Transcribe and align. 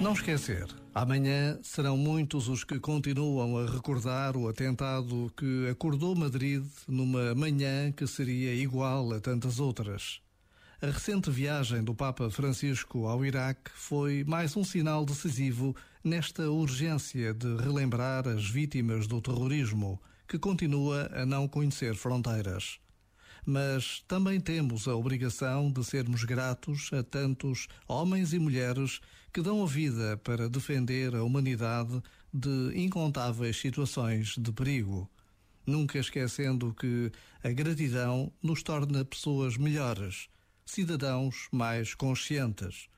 Não 0.00 0.12
esquecer. 0.12 0.64
Amanhã 0.94 1.58
serão 1.60 1.96
muitos 1.96 2.46
os 2.46 2.62
que 2.62 2.78
continuam 2.78 3.58
a 3.58 3.66
recordar 3.68 4.36
o 4.36 4.48
atentado 4.48 5.32
que 5.36 5.68
acordou 5.68 6.14
Madrid 6.14 6.64
numa 6.86 7.34
manhã 7.34 7.90
que 7.90 8.06
seria 8.06 8.54
igual 8.54 9.12
a 9.12 9.20
tantas 9.20 9.58
outras. 9.58 10.20
A 10.80 10.86
recente 10.86 11.30
viagem 11.30 11.82
do 11.82 11.96
Papa 11.96 12.30
Francisco 12.30 13.06
ao 13.06 13.24
Iraque 13.24 13.72
foi 13.74 14.22
mais 14.24 14.56
um 14.56 14.62
sinal 14.62 15.04
decisivo 15.04 15.74
nesta 16.04 16.48
urgência 16.48 17.34
de 17.34 17.56
relembrar 17.56 18.28
as 18.28 18.48
vítimas 18.48 19.08
do 19.08 19.20
terrorismo, 19.20 20.00
que 20.28 20.38
continua 20.38 21.10
a 21.12 21.26
não 21.26 21.48
conhecer 21.48 21.96
fronteiras 21.96 22.78
mas 23.44 24.04
também 24.06 24.40
temos 24.40 24.86
a 24.86 24.94
obrigação 24.94 25.70
de 25.70 25.84
sermos 25.84 26.24
gratos 26.24 26.90
a 26.92 27.02
tantos 27.02 27.68
homens 27.86 28.32
e 28.32 28.38
mulheres 28.38 29.00
que 29.32 29.42
dão 29.42 29.62
a 29.62 29.66
vida 29.66 30.16
para 30.18 30.48
defender 30.48 31.14
a 31.14 31.22
humanidade 31.22 32.02
de 32.32 32.72
incontáveis 32.74 33.56
situações 33.56 34.34
de 34.36 34.52
perigo. 34.52 35.08
Nunca 35.66 35.98
esquecendo 35.98 36.74
que 36.74 37.12
a 37.42 37.50
gratidão 37.50 38.32
nos 38.42 38.62
torna 38.62 39.04
pessoas 39.04 39.56
melhores, 39.56 40.28
cidadãos 40.64 41.48
mais 41.52 41.94
conscientes. 41.94 42.88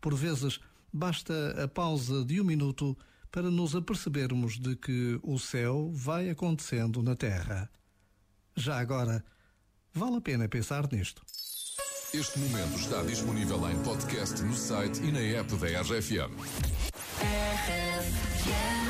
Por 0.00 0.14
vezes, 0.14 0.60
basta 0.92 1.62
a 1.62 1.68
pausa 1.68 2.24
de 2.24 2.40
um 2.40 2.44
minuto 2.44 2.96
para 3.30 3.50
nos 3.50 3.76
apercebermos 3.76 4.58
de 4.58 4.74
que 4.76 5.18
o 5.22 5.38
céu 5.38 5.90
vai 5.92 6.30
acontecendo 6.30 7.02
na 7.02 7.14
terra. 7.14 7.70
Já 8.56 8.80
agora, 8.80 9.24
Vale 9.94 10.18
a 10.18 10.20
pena 10.20 10.48
pensar 10.48 10.88
nisto. 10.92 11.22
Este 12.14 12.38
momento 12.38 12.78
está 12.78 13.02
disponível 13.02 13.68
em 13.68 13.78
podcast 13.82 14.42
no 14.42 14.54
site 14.54 15.00
e 15.02 15.10
na 15.10 15.20
app 15.40 15.52
da 15.56 15.82
RFM. 15.82 16.32
RFM. 17.20 18.89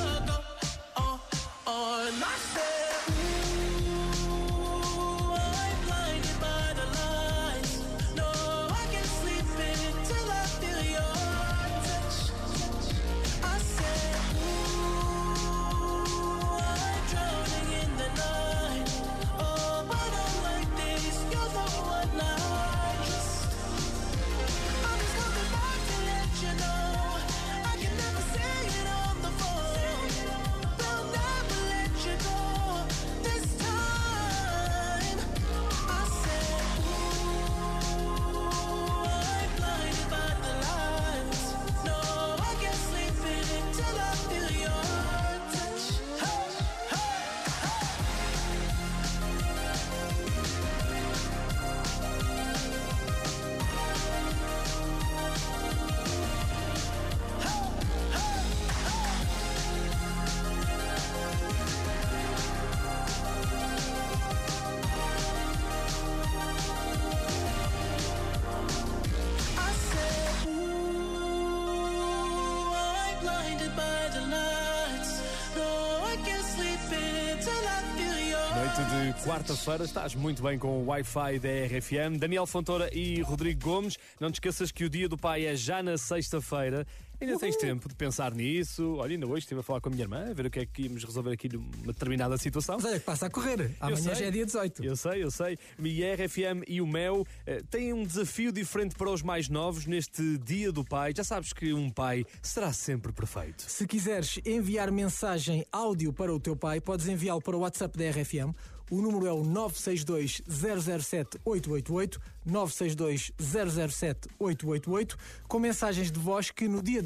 Noite 78.61 79.13
de 79.15 79.23
quarta-feira, 79.25 79.83
estás 79.83 80.13
muito 80.13 80.43
bem 80.43 80.59
com 80.59 80.81
o 80.81 80.85
Wi-Fi 80.87 81.39
da 81.39 81.49
RFM. 81.49 82.17
Daniel 82.19 82.45
Fontoura 82.45 82.89
e 82.93 83.21
Rodrigo 83.21 83.61
Gomes. 83.63 83.97
Não 84.19 84.29
te 84.29 84.35
esqueças 84.35 84.71
que 84.71 84.83
o 84.83 84.89
dia 84.89 85.09
do 85.09 85.17
pai 85.17 85.45
é 85.45 85.55
já 85.55 85.81
na 85.81 85.97
sexta-feira. 85.97 86.85
Ainda 87.21 87.37
tens 87.37 87.55
tempo 87.55 87.87
de 87.87 87.93
pensar 87.93 88.33
nisso. 88.33 88.95
Olha, 88.95 89.13
ainda 89.13 89.27
hoje 89.27 89.43
estive 89.43 89.59
a 89.59 89.63
falar 89.63 89.79
com 89.79 89.89
a 89.89 89.91
minha 89.91 90.03
irmã, 90.03 90.31
a 90.31 90.33
ver 90.33 90.47
o 90.47 90.49
que 90.49 90.59
é 90.59 90.65
que 90.65 90.83
íamos 90.83 91.03
resolver 91.03 91.31
aqui 91.31 91.47
numa 91.47 91.93
determinada 91.93 92.35
situação. 92.35 92.77
Mas 92.77 92.85
olha 92.85 92.99
que 92.99 93.05
passa 93.05 93.27
a 93.27 93.29
correr. 93.29 93.75
Amanhã 93.79 94.15
já 94.15 94.25
é 94.25 94.31
dia 94.31 94.43
18. 94.43 94.83
Eu 94.83 94.95
sei, 94.95 95.23
eu 95.23 95.29
sei. 95.29 95.55
E 95.77 96.03
a 96.03 96.15
RFM 96.15 96.63
e 96.67 96.81
o 96.81 96.87
Mel 96.87 97.23
eh, 97.45 97.61
têm 97.69 97.93
um 97.93 98.03
desafio 98.03 98.51
diferente 98.51 98.95
para 98.95 99.11
os 99.11 99.21
mais 99.21 99.49
novos 99.49 99.85
neste 99.85 100.39
dia 100.39 100.71
do 100.71 100.83
pai. 100.83 101.13
Já 101.15 101.23
sabes 101.23 101.53
que 101.53 101.71
um 101.73 101.91
pai 101.91 102.25
será 102.41 102.73
sempre 102.73 103.13
perfeito. 103.13 103.65
Se 103.67 103.85
quiseres 103.85 104.39
enviar 104.43 104.91
mensagem 104.91 105.63
áudio 105.71 106.11
para 106.11 106.33
o 106.33 106.39
teu 106.39 106.55
pai, 106.55 106.81
podes 106.81 107.07
enviá-lo 107.07 107.41
para 107.41 107.55
o 107.55 107.59
WhatsApp 107.59 107.95
da 107.99 108.09
RFM. 108.09 108.55
O 108.91 109.01
número 109.01 109.25
é 109.25 109.31
o 109.31 109.41
962 109.41 110.41
007 110.49 111.39
888, 111.45 112.19
962 112.45 113.31
007 113.39 114.27
888, 114.37 115.17
com 115.47 115.59
mensagens 115.59 116.11
de 116.11 116.19
voz 116.19 116.51
que 116.51 116.67
no 116.67 116.83
dia 116.83 117.01